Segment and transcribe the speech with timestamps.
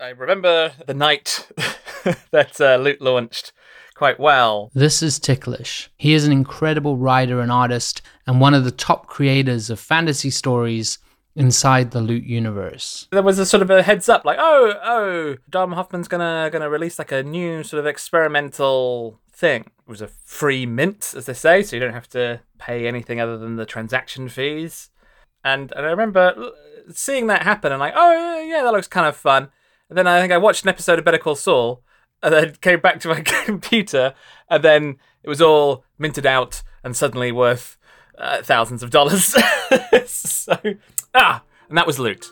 [0.00, 1.48] I remember the night
[2.30, 3.52] that uh, Loot launched
[3.94, 4.70] quite well.
[4.74, 5.90] This is Ticklish.
[5.96, 10.30] He is an incredible writer and artist, and one of the top creators of fantasy
[10.30, 10.98] stories
[11.34, 13.08] inside the Loot universe.
[13.10, 16.70] There was a sort of a heads up, like, oh, oh, Dom Hofmann's gonna gonna
[16.70, 19.62] release like a new sort of experimental thing.
[19.62, 23.20] It was a free mint, as they say, so you don't have to pay anything
[23.20, 24.90] other than the transaction fees.
[25.42, 26.52] And and I remember
[26.92, 29.50] seeing that happen and like, oh yeah, that looks kind of fun.
[29.90, 31.82] And then I think I watched an episode of Better Call Saul,
[32.22, 34.12] and then came back to my computer,
[34.50, 37.78] and then it was all minted out and suddenly worth
[38.18, 39.34] uh, thousands of dollars.
[40.06, 40.58] so,
[41.14, 42.30] ah, and that was loot.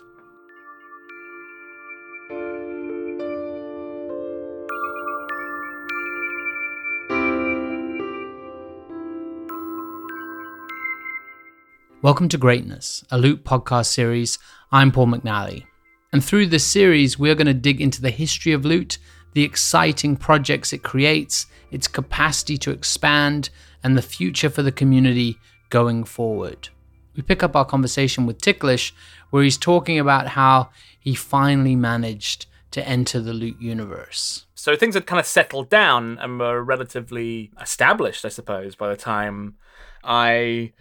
[12.03, 14.37] Welcome to Greatness, a Loot podcast series.
[14.71, 15.65] I'm Paul McNally.
[16.13, 18.97] And through this series, we're going to dig into the history of Loot
[19.37, 23.51] the exciting projects it creates, its capacity to expand,
[23.83, 25.37] and the future for the community
[25.69, 26.69] going forward.
[27.15, 28.95] We pick up our conversation with Ticklish,
[29.29, 34.47] where he's talking about how he finally managed to enter the loot universe.
[34.55, 38.97] So things had kind of settled down and were relatively established, I suppose, by the
[38.97, 39.55] time
[40.03, 40.73] I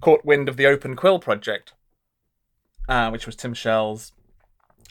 [0.00, 1.72] caught wind of the Open Quill project,
[2.88, 4.12] uh, which was Tim Shell's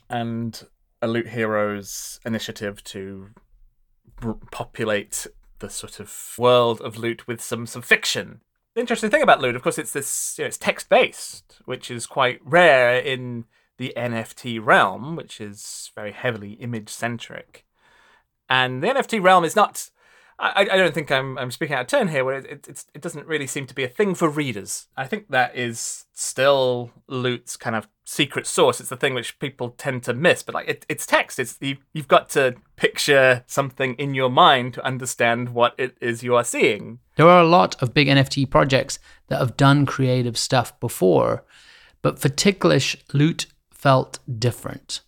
[0.09, 0.67] and
[1.01, 3.29] a Loot Heroes initiative to
[4.51, 5.27] populate
[5.59, 8.41] the sort of world of Loot with some some fiction.
[8.73, 11.89] The interesting thing about Loot, of course, it's this you know, it's text based, which
[11.89, 13.45] is quite rare in
[13.77, 17.65] the NFT realm, which is very heavily image centric.
[18.49, 19.89] And the NFT realm is not
[20.37, 22.25] I, I don't think I'm I'm speaking out of turn here.
[22.25, 24.87] Where it, it it doesn't really seem to be a thing for readers.
[24.97, 28.79] I think that is still Loot's kind of secret source.
[28.79, 30.43] It's the thing which people tend to miss.
[30.43, 31.39] But like it, it's text.
[31.39, 36.23] It's you, you've got to picture something in your mind to understand what it is
[36.23, 36.99] you are seeing.
[37.15, 41.45] There are a lot of big NFT projects that have done creative stuff before,
[42.01, 44.99] but for Ticklish, Loot felt different.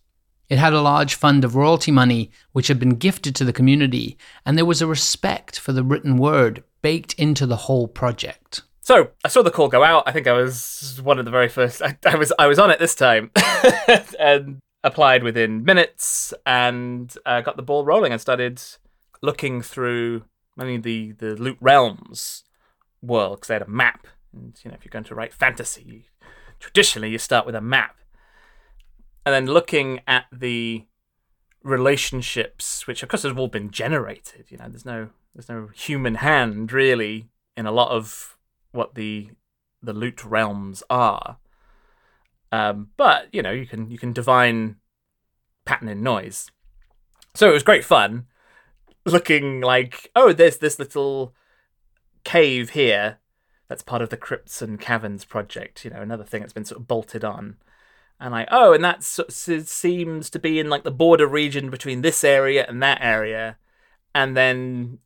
[0.50, 4.18] It had a large fund of royalty money which had been gifted to the community,
[4.46, 8.62] and there was a respect for the written word baked into the whole project.
[8.82, 10.04] So I saw the call go out.
[10.06, 11.82] I think I was one of the very first.
[11.82, 13.32] I, I was I was on it this time,
[14.20, 18.14] and applied within minutes, and uh, got the ball rolling.
[18.14, 18.62] and started
[19.22, 20.24] looking through
[20.56, 22.44] mean the the loot realms
[23.02, 24.08] world because they had a map.
[24.34, 26.08] And you know, if you're going to write fantasy,
[26.60, 27.98] traditionally you start with a map
[29.28, 30.86] and then looking at the
[31.62, 34.46] relationships, which of course have all been generated.
[34.48, 37.28] You know, there's no there's no human hand really
[37.58, 38.38] in a lot of
[38.72, 39.32] what the
[39.84, 41.40] the loot realms are.
[42.54, 44.78] Um, but you know, you can you can divine
[45.66, 46.50] pattern in noise.
[47.36, 48.28] So it was great fun
[49.04, 51.34] looking like oh, there's this little
[52.24, 53.18] cave here
[53.68, 55.84] that's part of the Crypts and Caverns project.
[55.84, 57.58] You know, another thing that's been sort of bolted on
[58.20, 62.24] and like oh and that seems to be in like the border region between this
[62.24, 63.58] area and that area.
[64.16, 65.00] And then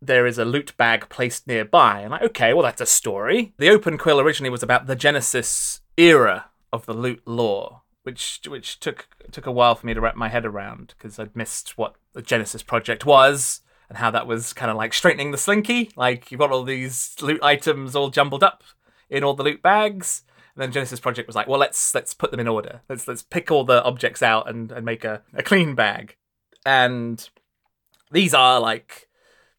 [0.00, 2.00] there is a loot bag placed nearby.
[2.00, 3.54] And like okay well that's a story.
[3.58, 8.78] The open quill originally was about the genesis era of the loot lore which which
[8.78, 11.96] took took a while for me to wrap my head around because i'd missed what
[12.12, 15.90] the genesis project was and how that was kind of like straightening the slinky.
[15.96, 18.64] Like you've got all these loot items all jumbled up
[19.08, 20.22] in all the loot bags
[20.56, 22.80] and then Genesis Project was like, well, let's let's put them in order.
[22.88, 26.16] Let's let's pick all the objects out and, and make a, a clean bag.
[26.64, 27.28] And
[28.10, 29.06] these are like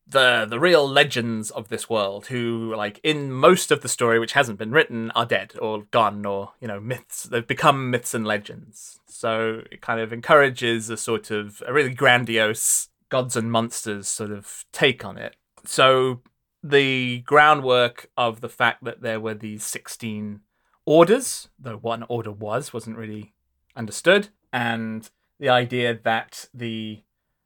[0.08, 4.34] the the real legends of this world who like in most of the story which
[4.34, 8.26] hasn't been written are dead or gone or you know myths they've become myths and
[8.26, 14.08] legends so it kind of encourages a sort of a really grandiose gods and monsters
[14.08, 16.22] sort of take on it so
[16.64, 20.40] the groundwork of the fact that there were these 16
[20.88, 23.34] orders, though what an order was wasn't really
[23.76, 27.04] understood, and the idea that the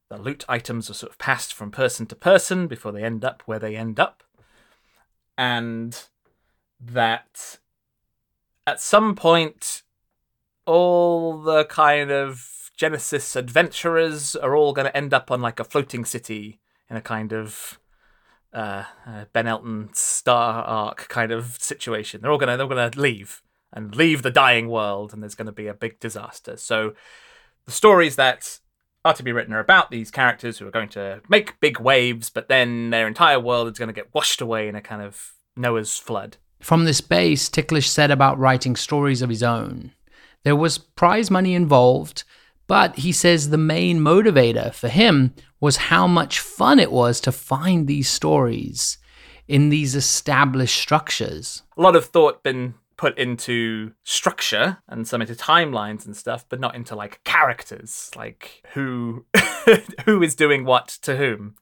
[0.09, 3.41] the loot items are sort of passed from person to person before they end up
[3.45, 4.23] where they end up,
[5.37, 6.07] and
[6.79, 7.59] that
[8.67, 9.81] at some point
[10.65, 15.63] all the kind of Genesis adventurers are all going to end up on like a
[15.63, 16.59] floating city
[16.89, 17.79] in a kind of
[18.53, 22.21] uh, uh, Ben Elton Stark kind of situation.
[22.21, 23.41] They're all gonna they're gonna leave
[23.73, 26.57] and leave the dying world, and there's to be a big disaster.
[26.57, 26.93] So
[27.65, 28.59] the stories that
[29.03, 32.29] are to be written are about these characters who are going to make big waves,
[32.29, 35.33] but then their entire world is going to get washed away in a kind of
[35.55, 36.37] Noah's flood.
[36.59, 39.91] From this base, Ticklish said about writing stories of his own.
[40.43, 42.23] There was prize money involved,
[42.71, 47.31] But he says the main motivator for him was how much fun it was to
[47.33, 48.97] find these stories
[49.45, 51.63] in these established structures.
[51.75, 56.61] A lot of thought been put into structure and some into timelines and stuff, but
[56.61, 59.25] not into like characters, like who
[60.05, 61.55] who is doing what to whom.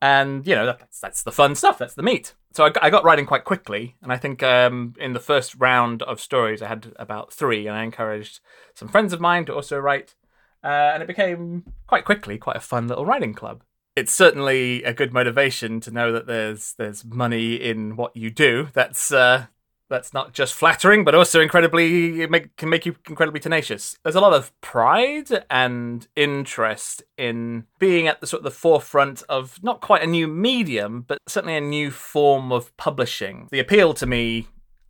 [0.00, 1.76] And you know that's that's the fun stuff.
[1.76, 2.32] That's the meat.
[2.54, 6.02] So I, I got writing quite quickly, and I think um, in the first round
[6.02, 8.40] of stories I had about three, and I encouraged
[8.74, 10.14] some friends of mine to also write,
[10.62, 13.62] uh, and it became quite quickly quite a fun little writing club
[13.96, 18.68] it's certainly a good motivation to know that there's there's money in what you do.
[18.72, 19.46] That's uh,
[19.94, 23.96] that's not just flattering, but also incredibly make, can make you incredibly tenacious.
[24.02, 29.22] There's a lot of pride and interest in being at the sort of the forefront
[29.28, 33.48] of not quite a new medium, but certainly a new form of publishing.
[33.50, 34.48] The appeal to me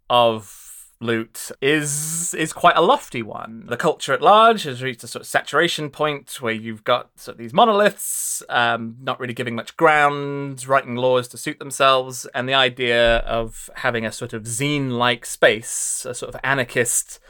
[0.09, 0.74] of
[1.05, 3.67] loot is is quite a lofty one.
[3.69, 7.35] The culture at large has reached a sort of saturation point where you've got sort
[7.35, 12.49] of these monoliths, um, not really giving much ground, writing laws to suit themselves, and
[12.49, 17.21] the idea of having a sort of zine-like space, a sort of anarchist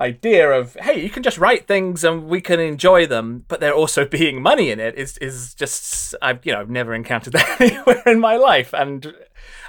[0.00, 3.74] idea of hey you can just write things and we can enjoy them but there
[3.74, 7.60] also being money in it is is just i've you know i've never encountered that
[7.60, 9.12] anywhere in my life and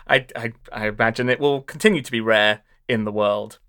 [0.08, 3.60] I, I i imagine it will continue to be rare in the world.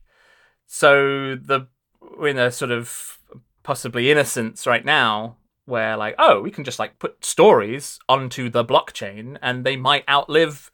[0.66, 1.68] So the
[2.00, 3.18] we're in a sort of
[3.62, 5.36] possibly innocence right now
[5.66, 10.08] where like oh we can just like put stories onto the blockchain and they might
[10.08, 10.70] outlive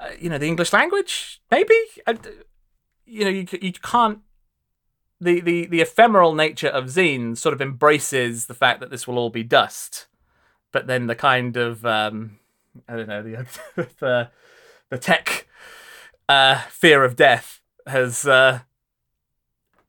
[0.00, 1.40] uh, you know the english language?
[1.50, 1.74] Maybe?
[3.06, 4.20] You know you you can't
[5.20, 9.18] the, the the ephemeral nature of zines sort of embraces the fact that this will
[9.18, 10.06] all be dust.
[10.72, 12.38] But then the kind of um
[12.88, 13.46] i don't know the
[13.98, 14.30] the,
[14.90, 15.47] the tech
[16.28, 18.60] uh, fear of death has uh,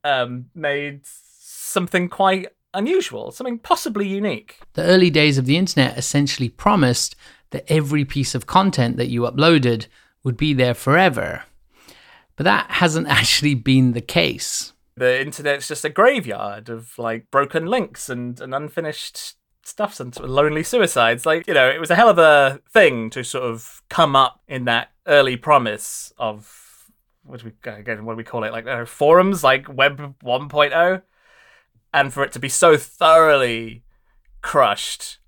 [0.04, 4.58] um, made something quite unusual, something possibly unique.
[4.74, 7.16] The early days of the internet essentially promised
[7.50, 9.86] that every piece of content that you uploaded
[10.22, 11.44] would be there forever.
[12.36, 14.72] But that hasn't actually been the case.
[14.96, 20.62] The internet's just a graveyard of like broken links and, and unfinished stuff and lonely
[20.62, 21.24] suicides.
[21.24, 24.40] Like, you know, it was a hell of a thing to sort of come up
[24.48, 26.86] in that early promise of
[27.24, 28.52] what do we again what do we call it?
[28.52, 31.02] Like uh, forums like web 1.0
[31.92, 33.82] and for it to be so thoroughly
[34.40, 35.18] crushed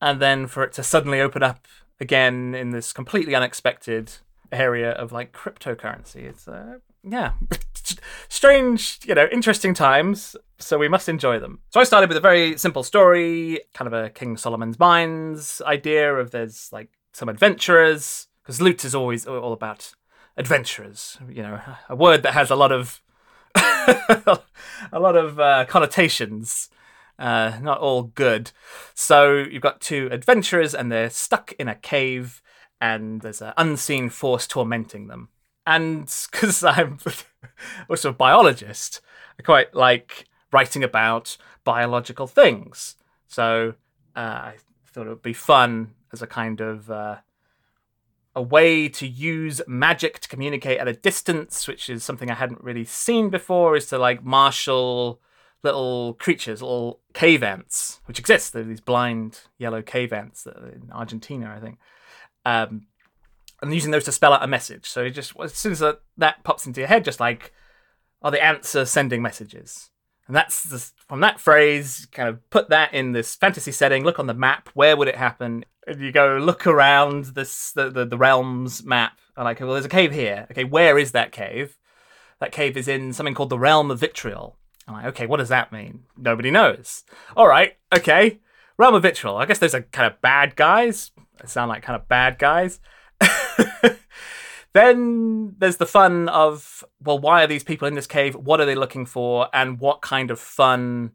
[0.00, 1.66] and then for it to suddenly open up
[2.00, 4.12] again in this completely unexpected
[4.52, 6.24] area of like cryptocurrency.
[6.24, 7.32] It's uh, yeah.
[8.28, 11.60] Strange you know interesting times so we must enjoy them.
[11.70, 16.14] So i started with a very simple story kind of a king solomon's mines idea
[16.14, 19.92] of there's like some adventurers because loot is always all about
[20.36, 21.18] adventurers.
[21.28, 23.00] You know, a word that has a lot of
[23.54, 26.68] a lot of uh, connotations.
[27.16, 28.50] Uh, not all good.
[28.92, 32.42] So you've got two adventurers, and they're stuck in a cave,
[32.80, 35.28] and there's an unseen force tormenting them.
[35.64, 36.98] And because I'm
[37.88, 39.00] also a biologist,
[39.38, 42.96] I quite like writing about biological things.
[43.28, 43.74] So
[44.16, 44.54] uh, I
[44.88, 47.18] thought it would be fun as a kind of uh,
[48.34, 52.62] a way to use magic to communicate at a distance, which is something I hadn't
[52.62, 55.20] really seen before, is to like marshal
[55.62, 58.52] little creatures, little cave ants, which exist.
[58.52, 61.78] They're these blind yellow cave ants in Argentina, I think.
[62.46, 62.86] Um,
[63.62, 64.88] and using those to spell out a message.
[64.88, 67.52] So just as soon as that, that pops into your head, just like,
[68.22, 69.90] oh, the ants are sending messages.
[70.30, 74.20] And that's the, from that phrase, kind of put that in this fantasy setting, look
[74.20, 75.64] on the map, where would it happen?
[75.88, 79.84] and you go look around this the, the, the realms map and like well there's
[79.84, 80.46] a cave here.
[80.52, 81.76] Okay where is that cave?
[82.38, 84.56] That cave is in something called the realm of vitriol.
[84.86, 86.04] I'm like okay what does that mean?
[86.16, 87.02] Nobody knows.
[87.36, 88.38] All right okay.
[88.76, 89.36] Realm of vitriol.
[89.36, 91.10] I guess those are kind of bad guys.
[91.40, 92.78] They sound like kind of bad guys
[94.72, 98.66] then there's the fun of well why are these people in this cave what are
[98.66, 101.12] they looking for and what kind of fun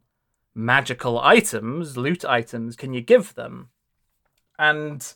[0.54, 3.68] magical items loot items can you give them
[4.58, 5.14] and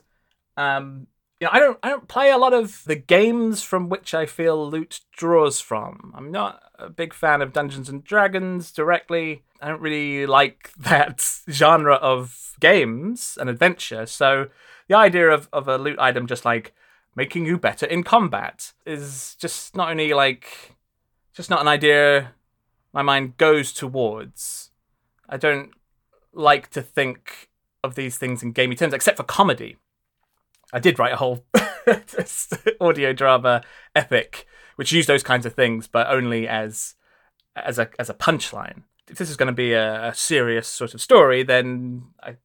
[0.56, 1.06] um,
[1.40, 4.26] you know, I don't I don't play a lot of the games from which I
[4.26, 6.12] feel loot draws from.
[6.14, 9.42] I'm not a big fan of Dungeons and Dragons directly.
[9.60, 14.04] I don't really like that genre of games and adventure.
[14.04, 14.48] So
[14.88, 16.74] the idea of, of a loot item just like
[17.16, 20.76] making you better in combat is just not only like
[21.32, 22.32] just not an idea
[22.92, 24.70] my mind goes towards.
[25.28, 25.70] I don't
[26.32, 27.50] like to think
[27.82, 29.76] of these things in gamey terms, except for comedy.
[30.72, 31.44] I did write a whole
[32.80, 33.62] audio drama
[33.94, 36.94] epic, which used those kinds of things, but only as
[37.56, 38.82] as a as a punchline.
[39.08, 42.36] if this is going to be a, a serious sort of story, then I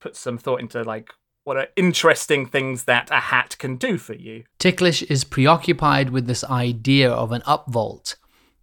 [0.00, 1.12] put some thought into like
[1.50, 4.44] what are interesting things that a hat can do for you.
[4.60, 8.14] Ticklish is preoccupied with this idea of an umwelt.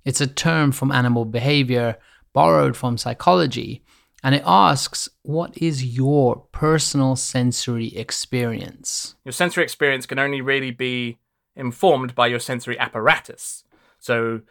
[0.05, 1.97] It's a term from animal behavior
[2.31, 3.83] borrowed from psychology,
[4.23, 9.15] and it asks, What is your personal sensory experience?
[9.25, 11.17] Your sensory experience can only really be
[11.57, 13.65] informed by your sensory apparatus.
[13.99, 14.43] So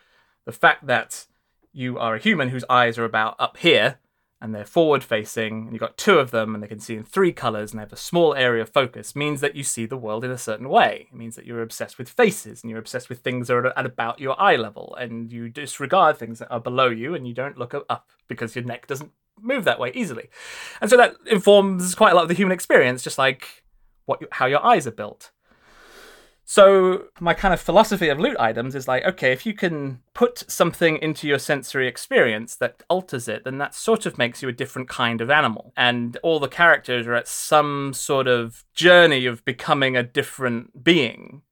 [0.44, 1.24] the fact that
[1.72, 3.98] you are a human whose eyes are about up here
[4.40, 7.04] and they're forward facing, and you've got two of them, and they can see in
[7.04, 9.96] three colors, and they have a small area of focus, means that you see the
[9.96, 11.08] world in a certain way.
[11.10, 13.86] It means that you're obsessed with faces, and you're obsessed with things that are at
[13.86, 17.56] about your eye level, and you disregard things that are below you, and you don't
[17.58, 20.28] look up because your neck doesn't move that way easily.
[20.80, 23.64] And so that informs quite a lot of the human experience, just like
[24.04, 25.30] what how your eyes are built.
[26.48, 30.48] So my kind of philosophy of loot items is like, okay, if you can put
[30.48, 34.52] something into your sensory experience that alters it, then that sort of makes you a
[34.52, 35.72] different kind of animal.
[35.76, 41.42] And all the characters are at some sort of journey of becoming a different being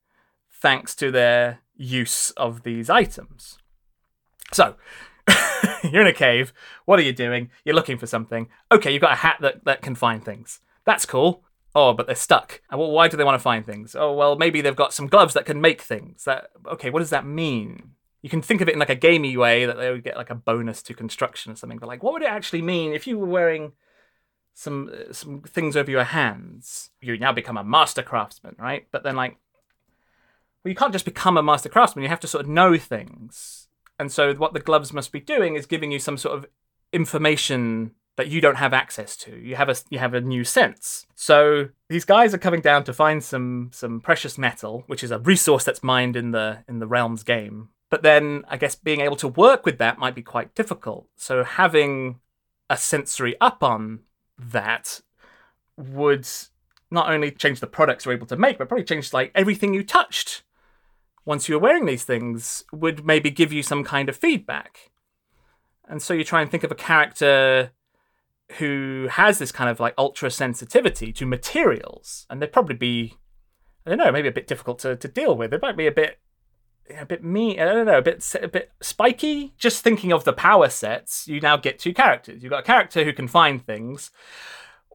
[0.48, 3.58] thanks to their use of these items.
[4.52, 4.76] So,
[5.82, 6.52] you're in a cave.
[6.84, 7.50] What are you doing?
[7.64, 8.48] You're looking for something.
[8.70, 10.60] Okay, you've got a hat that, that can find things.
[10.84, 11.43] That's cool.
[11.74, 12.60] Oh, but they're stuck.
[12.70, 13.96] well, why do they want to find things?
[13.98, 16.24] Oh, well, maybe they've got some gloves that can make things.
[16.24, 16.90] That okay?
[16.90, 17.92] What does that mean?
[18.22, 20.30] You can think of it in like a gamey way that they would get like
[20.30, 21.78] a bonus to construction or something.
[21.78, 23.72] But like, what would it actually mean if you were wearing
[24.54, 26.90] some uh, some things over your hands?
[27.00, 28.86] You now become a master craftsman, right?
[28.92, 29.36] But then like,
[30.62, 32.04] well, you can't just become a master craftsman.
[32.04, 33.68] You have to sort of know things.
[33.98, 36.46] And so what the gloves must be doing is giving you some sort of
[36.92, 39.36] information that you don't have access to.
[39.36, 41.06] You have a you have a new sense.
[41.14, 45.18] So these guys are coming down to find some some precious metal, which is a
[45.18, 47.70] resource that's mined in the in the realms game.
[47.90, 51.08] But then I guess being able to work with that might be quite difficult.
[51.16, 52.20] So having
[52.70, 54.00] a sensory up on
[54.38, 55.00] that
[55.76, 56.26] would
[56.90, 59.82] not only change the products you're able to make, but probably change like everything you
[59.82, 60.42] touched
[61.24, 64.90] once you were wearing these things would maybe give you some kind of feedback.
[65.88, 67.72] And so you try and think of a character
[68.52, 73.14] who has this kind of like ultra sensitivity to materials, and they'd probably be,
[73.86, 75.52] I don't know, maybe a bit difficult to, to deal with.
[75.52, 76.18] It might be a bit,
[76.96, 77.58] a bit mean.
[77.58, 79.54] I don't know, a bit a bit spiky.
[79.58, 82.42] Just thinking of the power sets, you now get two characters.
[82.42, 84.10] You've got a character who can find things.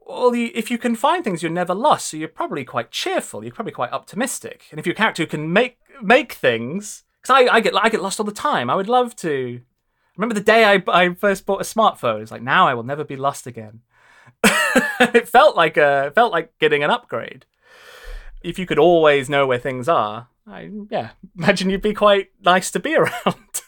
[0.05, 2.07] Well, you, if you can find things, you're never lost.
[2.07, 3.43] So you're probably quite cheerful.
[3.43, 4.65] You're probably quite optimistic.
[4.71, 7.89] And if you're a character who can make make things, because I, I get I
[7.89, 8.69] get lost all the time.
[8.69, 9.61] I would love to
[10.19, 12.21] Remember the day I, I first bought a smartphone?
[12.21, 13.79] It's like now I will never be lost again.
[14.43, 17.45] it felt like a it felt like getting an upgrade.
[18.41, 22.69] If you could always know where things are, I yeah, imagine you'd be quite nice
[22.71, 23.61] to be around.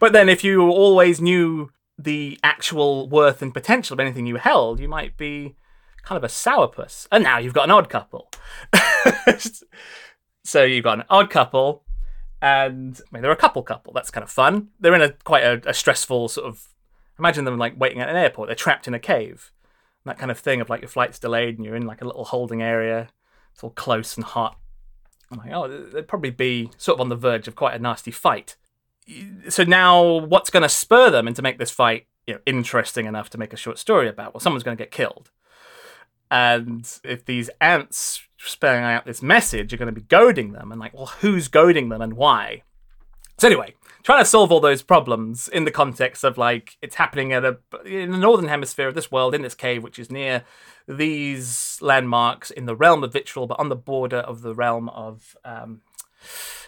[0.00, 4.80] but then if you always knew the actual worth and potential of anything you held,
[4.80, 5.54] you might be
[6.02, 7.08] kind of a sourpuss.
[7.12, 8.30] And now you've got an odd couple.
[10.44, 11.84] so you've got an odd couple
[12.42, 13.92] and I mean they're a couple couple.
[13.92, 14.68] That's kind of fun.
[14.78, 16.68] They're in a quite a, a, stressful sort of.
[17.18, 18.48] Imagine them like waiting at an airport.
[18.48, 19.52] They're trapped in a cave,
[20.06, 22.24] that kind of thing of like your flight's delayed and you're in like a little
[22.24, 23.08] holding area.
[23.52, 24.56] It's all close and hot.
[25.30, 28.10] I'm like, oh, they'd probably be sort of on the verge of quite a nasty
[28.10, 28.56] fight.
[29.48, 33.30] So now, what's going to spur them into make this fight you know interesting enough
[33.30, 34.34] to make a short story about?
[34.34, 35.30] Well, someone's going to get killed,
[36.30, 40.80] and if these ants spelling out this message you're going to be goading them and
[40.80, 42.62] like well who's goading them and why?
[43.38, 47.32] So anyway trying to solve all those problems in the context of like it's happening
[47.32, 50.44] at a in the northern hemisphere of this world in this cave which is near
[50.88, 55.36] these landmarks in the realm of vitriol but on the border of the realm of
[55.44, 55.82] um,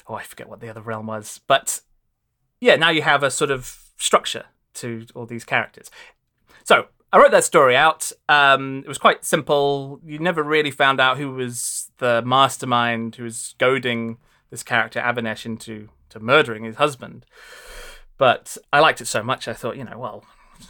[0.08, 1.80] oh i forget what the other realm was but
[2.60, 5.90] yeah now you have a sort of structure to all these characters.
[6.64, 8.10] So I wrote that story out.
[8.28, 10.00] Um, it was quite simple.
[10.04, 14.16] You never really found out who was the mastermind who was goading
[14.50, 17.26] this character Avanesh into to murdering his husband.
[18.18, 20.24] But I liked it so much, I thought, you know, well,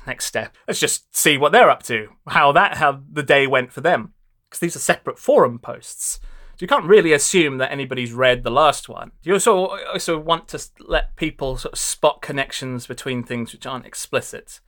[0.07, 3.73] next step, let's just see what they're up to, how that how the day went
[3.73, 4.15] for them,
[4.49, 6.21] because these are separate forum posts.
[6.53, 9.13] So you can't really assume that anybody's read the last one.
[9.23, 13.87] You also also want to let people sort of spot connections between things which aren't
[13.87, 14.61] explicit.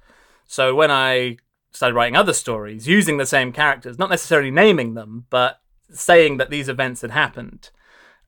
[0.46, 1.38] So when I
[1.74, 6.48] started writing other stories using the same characters, not necessarily naming them, but saying that
[6.48, 7.70] these events had happened.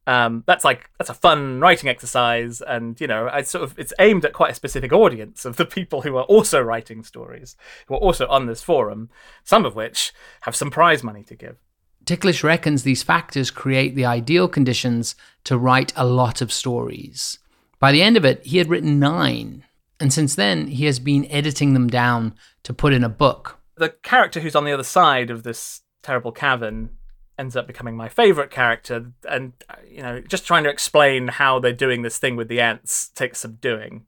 [0.08, 3.92] Um, that's like that's a fun writing exercise, and you know, I sort of it's
[3.98, 7.94] aimed at quite a specific audience of the people who are also writing stories, who
[7.94, 9.10] are also on this forum,
[9.42, 10.12] some of which
[10.42, 11.56] have some prize money to give.
[12.04, 17.40] Ticklish reckons these factors create the ideal conditions to write a lot of stories.
[17.80, 19.64] By the end of it, he had written nine.
[19.98, 22.34] And since then, he has been editing them down
[22.64, 23.58] to put in a book.
[23.76, 26.90] The character who's on the other side of this terrible cavern
[27.38, 29.52] ends up becoming my favorite character and
[29.86, 33.40] you know just trying to explain how they're doing this thing with the ants takes
[33.40, 34.06] some doing.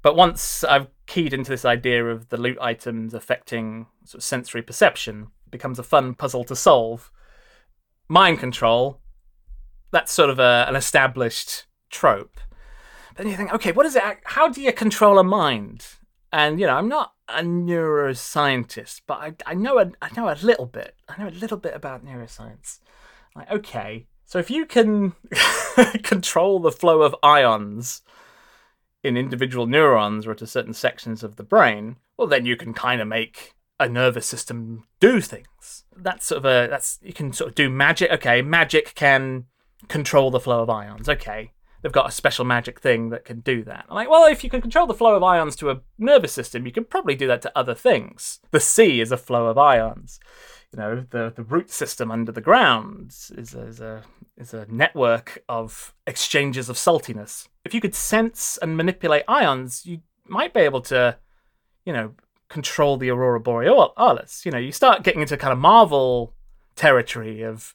[0.00, 4.62] But once i've keyed into this idea of the loot items affecting sort of sensory
[4.62, 7.10] perception it becomes a fun puzzle to solve.
[8.08, 9.00] Mind control
[9.90, 12.40] that's sort of a, an established trope
[13.18, 15.86] then you think okay what is it how do you control a mind
[16.32, 20.36] and you know i'm not a neuroscientist, but I, I know a, I know a
[20.42, 20.96] little bit.
[21.08, 22.78] I know a little bit about neuroscience.
[23.36, 25.14] Like, okay, so if you can
[26.02, 28.02] control the flow of ions
[29.04, 33.00] in individual neurons or to certain sections of the brain, well, then you can kind
[33.00, 35.84] of make a nervous system do things.
[35.96, 38.10] That's sort of a that's you can sort of do magic.
[38.10, 39.44] Okay, magic can
[39.88, 41.08] control the flow of ions.
[41.08, 43.86] Okay, they've got a special magic thing that can do that.
[43.88, 46.66] I'm like, well, if you can control the flow of ions to a nervous system,
[46.66, 48.40] you can probably do that to other things.
[48.50, 50.18] The sea is a flow of ions.
[50.72, 54.02] You know, the, the root system under the ground is a, is a
[54.36, 57.48] is a network of exchanges of saltiness.
[57.64, 61.16] If you could sense and manipulate ions, you might be able to,
[61.84, 62.12] you know,
[62.48, 64.44] control the aurora borealis.
[64.44, 66.34] You know, you start getting into kind of Marvel
[66.76, 67.74] territory of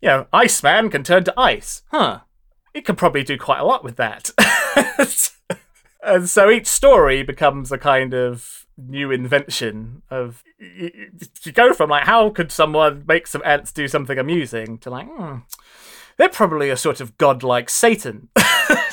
[0.00, 1.82] you know, Iceman can turn to ice.
[1.90, 2.20] Huh.
[2.74, 4.30] It could probably do quite a lot with that.
[6.02, 10.90] and so each story becomes a kind of new invention of you,
[11.52, 15.38] go from like how could someone make some ants do something amusing to like hmm,
[16.16, 18.28] they're probably a sort of godlike satan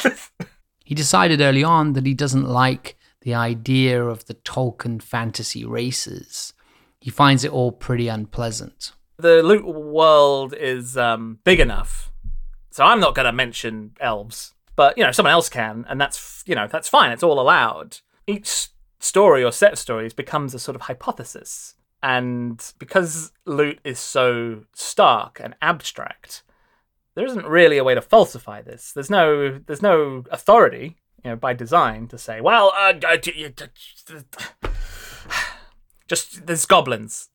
[0.84, 6.54] he decided early on that he doesn't like the idea of the tolkien fantasy races
[7.00, 12.12] he finds it all pretty unpleasant the loot world is um, big enough,
[12.70, 16.44] so I'm not going to mention elves, but you know someone else can, and that's
[16.46, 17.12] you know that's fine.
[17.12, 18.00] It's all allowed.
[18.28, 18.70] Each
[19.00, 24.66] story or set of stories becomes a sort of hypothesis, and because loot is so
[24.74, 26.44] stark and abstract,
[27.16, 28.92] there isn't really a way to falsify this.
[28.92, 32.94] There's no there's no authority, you know, by design to say, well, uh,
[36.08, 37.30] just there's goblins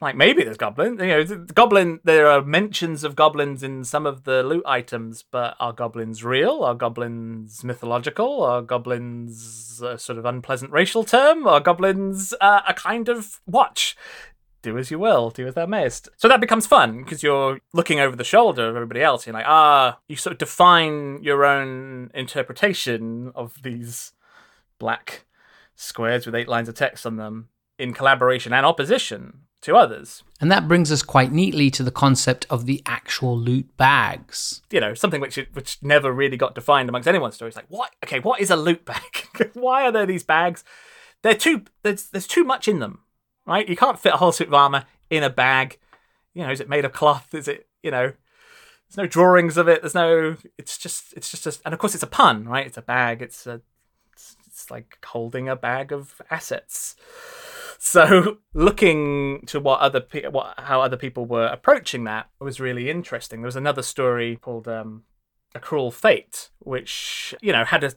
[0.00, 0.98] like maybe there's goblin.
[0.98, 2.00] You know, goblin.
[2.04, 6.62] There are mentions of goblins in some of the loot items, but are goblins real?
[6.62, 8.42] Are goblins mythological?
[8.42, 11.46] Are goblins a sort of unpleasant racial term?
[11.46, 13.96] Are goblins uh, a kind of watch?
[14.62, 16.08] Do as you will, do as thou mayest.
[16.18, 19.26] So that becomes fun because you're looking over the shoulder of everybody else.
[19.26, 24.12] You're like, ah, you sort of define your own interpretation of these
[24.78, 25.24] black
[25.76, 30.22] squares with eight lines of text on them in collaboration and opposition to others.
[30.40, 34.62] And that brings us quite neatly to the concept of the actual loot bags.
[34.70, 37.56] You know, something which which never really got defined amongst anyone's stories.
[37.56, 37.94] Like, what?
[38.04, 39.28] Okay, what is a loot bag?
[39.52, 40.64] Why are there these bags?
[41.22, 41.64] They're too.
[41.82, 43.00] There's there's too much in them,
[43.46, 43.68] right?
[43.68, 45.78] You can't fit a whole suit of armor in a bag.
[46.32, 47.34] You know, is it made of cloth?
[47.34, 48.12] Is it you know?
[48.88, 49.82] There's no drawings of it.
[49.82, 50.36] There's no.
[50.58, 51.12] It's just.
[51.16, 51.46] It's just.
[51.46, 52.66] A, and of course, it's a pun, right?
[52.66, 53.22] It's a bag.
[53.22, 53.60] It's a.
[54.12, 56.96] It's, it's like holding a bag of assets.
[57.82, 62.90] So looking to what other pe- what how other people were approaching that was really
[62.90, 63.40] interesting.
[63.40, 65.04] There was another story called um,
[65.54, 67.92] a cruel fate, which you know had a,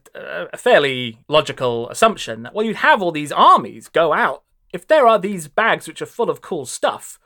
[0.53, 5.05] a fairly logical assumption that well, you'd have all these armies go out if there
[5.05, 7.19] are these bags which are full of cool stuff.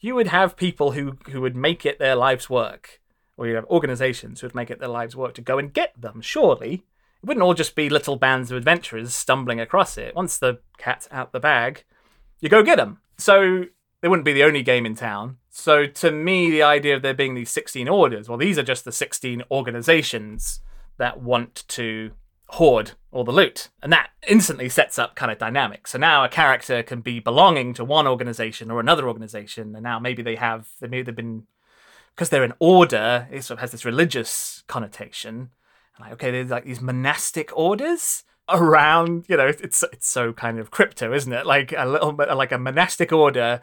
[0.00, 3.02] You would have people who who would make it their life's work,
[3.36, 5.92] or you'd have organizations who would make it their lives' work to go and get
[6.00, 6.22] them.
[6.22, 6.86] Surely
[7.24, 10.14] it wouldn't all just be little bands of adventurers stumbling across it.
[10.14, 11.82] Once the cat's out the bag,
[12.40, 13.00] you go get them.
[13.16, 13.64] So
[14.02, 15.38] they wouldn't be the only game in town.
[15.48, 18.84] So to me, the idea of there being these 16 orders, well, these are just
[18.84, 20.60] the 16 organizations
[20.98, 22.10] that want to
[22.48, 23.70] hoard all the loot.
[23.82, 25.92] And that instantly sets up kind of dynamics.
[25.92, 29.74] So now a character can be belonging to one organization or another organization.
[29.74, 31.44] And now maybe they have, maybe they've been,
[32.14, 35.52] because they're an order, it sort of has this religious connotation
[36.00, 39.26] like, okay, there's like these monastic orders around.
[39.28, 41.46] You know, it's it's so kind of crypto, isn't it?
[41.46, 43.60] Like a little bit like a monastic order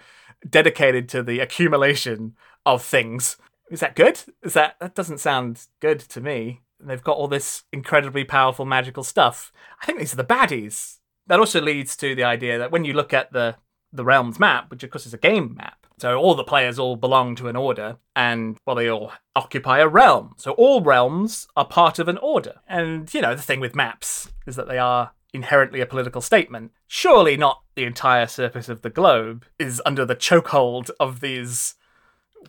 [0.47, 3.37] dedicated to the accumulation of things.
[3.69, 4.21] Is that good?
[4.43, 6.61] Is that that doesn't sound good to me?
[6.83, 9.51] they've got all this incredibly powerful magical stuff.
[9.81, 10.97] I think these are the baddies.
[11.27, 13.55] That also leads to the idea that when you look at the
[13.93, 16.95] the realms map, which of course is a game map, so all the players all
[16.95, 20.33] belong to an order, and well, they all occupy a realm.
[20.35, 22.55] So all realms are part of an order.
[22.67, 26.71] And you know, the thing with maps is that they are inherently a political statement.
[26.87, 31.75] Surely not the entire surface of the globe is under the chokehold of these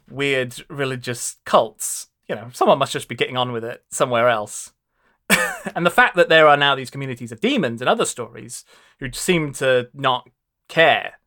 [0.08, 2.06] weird religious cults.
[2.30, 4.72] You know, someone must just be getting on with it somewhere else.
[5.76, 8.64] and the fact that there are now these communities of demons and other stories
[8.98, 10.30] who seem to not
[10.68, 11.18] care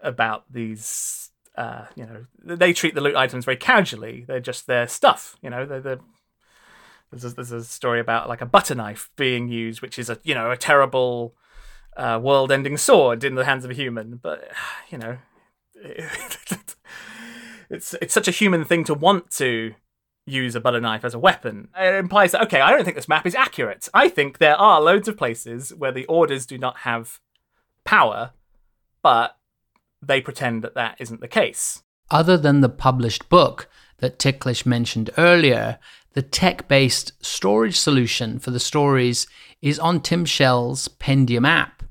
[0.00, 1.29] about these
[1.60, 5.50] uh, you know they treat the loot items very casually they're just their stuff you
[5.50, 6.00] know they're, they're
[7.10, 10.18] there's a, there's a story about like a butter knife being used which is a
[10.22, 11.34] you know a terrible
[11.96, 14.50] uh, world-ending sword in the hands of a human but
[14.90, 15.18] you know
[17.68, 19.74] it's it's such a human thing to want to
[20.26, 21.68] use a butter knife as a weapon.
[21.76, 23.88] It implies that okay, I don't think this map is accurate.
[23.94, 27.18] I think there are loads of places where the orders do not have
[27.84, 28.32] power,
[29.02, 29.36] but
[30.02, 31.82] they pretend that that isn't the case.
[32.10, 35.78] Other than the published book that Ticklish mentioned earlier,
[36.14, 39.26] the tech based storage solution for the stories
[39.62, 41.82] is on Tim Shell's Pendium app.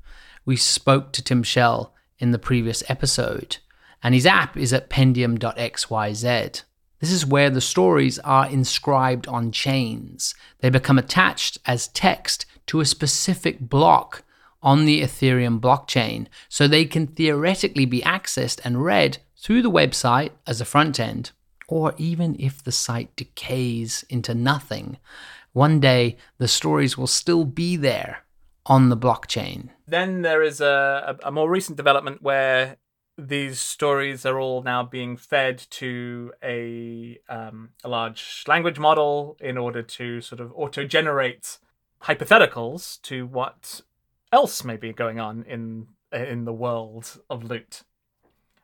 [0.44, 3.58] We spoke to Tim Shell in the previous episode,
[4.02, 6.62] and his app is at pendium.xyz.
[7.00, 10.34] This is where the stories are inscribed on chains.
[10.58, 14.22] They become attached as text to a specific block
[14.62, 20.30] on the Ethereum blockchain, so they can theoretically be accessed and read through the website
[20.46, 21.32] as a front end,
[21.68, 24.98] or even if the site decays into nothing,
[25.52, 28.24] one day the stories will still be there
[28.66, 29.70] on the blockchain.
[29.86, 32.76] Then there is a, a, more recent development where
[33.16, 39.58] these stories are all now being fed to a um, a large language model in
[39.58, 41.58] order to sort of auto generate
[42.02, 43.82] hypotheticals to what
[44.32, 47.82] else may be going on in in the world of loot.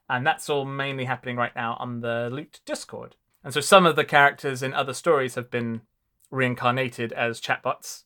[0.09, 3.17] And that's all mainly happening right now on the loot Discord.
[3.45, 5.83] And so some of the characters in other stories have been
[6.31, 8.05] reincarnated as chatbots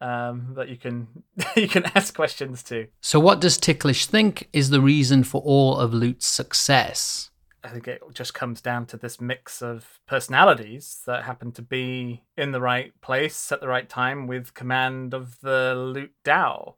[0.00, 1.08] um, that you can
[1.56, 2.88] you can ask questions to.
[3.00, 7.30] So, what does Ticklish think is the reason for all of Loot's success?
[7.64, 12.22] I think it just comes down to this mix of personalities that happen to be
[12.36, 16.74] in the right place at the right time with command of the Loot DAO.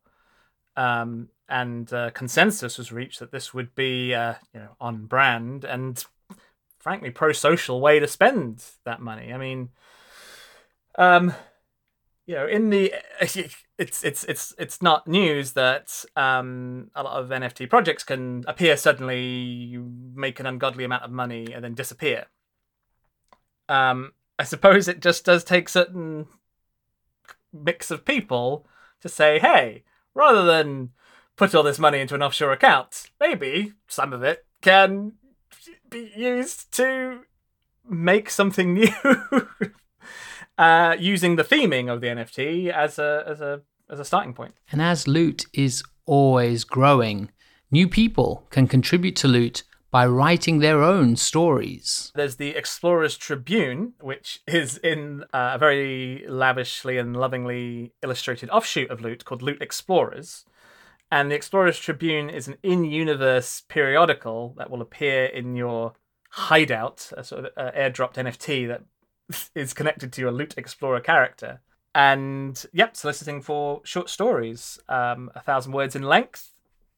[0.76, 5.64] Um, and uh, consensus was reached that this would be, uh, you know, on brand
[5.64, 6.04] and,
[6.78, 9.32] frankly, pro-social way to spend that money.
[9.32, 9.70] I mean,
[10.96, 11.34] um,
[12.26, 17.30] you know, in the it's it's it's it's not news that um, a lot of
[17.30, 19.78] NFT projects can appear suddenly,
[20.14, 22.26] make an ungodly amount of money, and then disappear.
[23.68, 26.26] Um, I suppose it just does take certain
[27.52, 28.66] mix of people
[29.00, 29.84] to say, hey,
[30.14, 30.90] rather than
[31.36, 35.12] put all this money into an offshore account, maybe some of it can
[35.90, 37.20] be used to
[37.88, 38.88] make something new
[40.58, 44.54] uh, using the theming of the NFT as a as a as a starting point.
[44.72, 47.30] And as Loot is always growing,
[47.70, 52.12] new people can contribute to Loot by writing their own stories.
[52.14, 58.90] There's the Explorers Tribune, which is in uh, a very lavishly and lovingly illustrated offshoot
[58.90, 60.44] of Loot called Loot Explorers.
[61.10, 65.94] And the Explorers Tribune is an in universe periodical that will appear in your
[66.30, 68.82] hideout, a sort of uh, airdropped NFT that
[69.54, 71.60] is connected to your Loot Explorer character.
[71.94, 76.50] And yep, soliciting for short stories, um, a thousand words in length,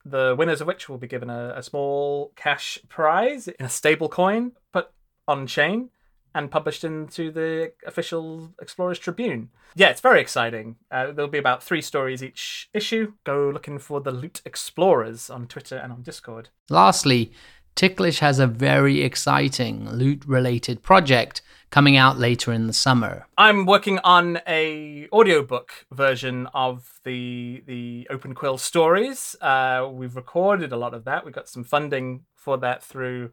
[0.04, 4.08] the winners of which will be given a, a small cash prize in a stable
[4.08, 4.90] coin put
[5.28, 5.90] on chain
[6.34, 9.50] and published into the official Explorers Tribune.
[9.74, 10.76] Yeah, it's very exciting.
[10.90, 13.14] Uh, there'll be about three stories each issue.
[13.24, 16.50] Go looking for the Loot Explorers on Twitter and on Discord.
[16.70, 17.32] Lastly,
[17.74, 23.26] Ticklish has a very exciting loot related project coming out later in the summer.
[23.36, 29.36] I'm working on a audiobook version of the the Open Quill stories.
[29.40, 31.24] Uh, we've recorded a lot of that.
[31.24, 33.30] We got some funding for that through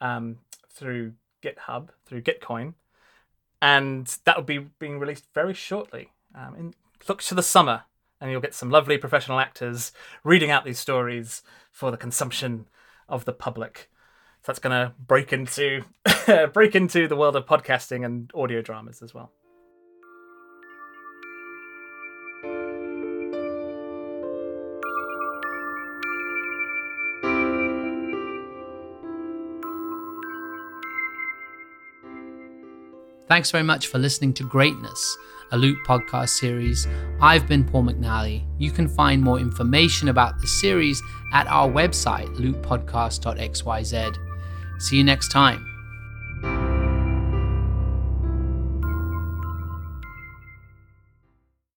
[0.00, 0.38] um,
[0.70, 2.74] through GitHub, through Gitcoin,
[3.62, 6.12] and that will be being released very shortly.
[6.34, 6.74] Um, in,
[7.08, 7.84] look to the summer,
[8.20, 9.92] and you'll get some lovely professional actors
[10.24, 12.66] reading out these stories for the consumption
[13.08, 13.88] of the public
[14.46, 15.82] that's going to break into
[16.52, 19.32] break into the world of podcasting and audio dramas as well.
[33.28, 35.18] Thanks very much for listening to Greatness,
[35.50, 36.86] a Loot podcast series.
[37.20, 38.46] I've been Paul McNally.
[38.56, 44.25] You can find more information about the series at our website, lootpodcast.xyz.
[44.78, 45.75] See you next time.